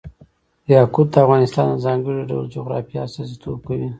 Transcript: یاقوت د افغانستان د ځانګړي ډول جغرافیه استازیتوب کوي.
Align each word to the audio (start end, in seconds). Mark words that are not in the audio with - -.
یاقوت 0.73 1.07
د 1.11 1.15
افغانستان 1.25 1.65
د 1.69 1.75
ځانګړي 1.85 2.21
ډول 2.29 2.45
جغرافیه 2.55 2.99
استازیتوب 3.07 3.57
کوي. 3.67 3.89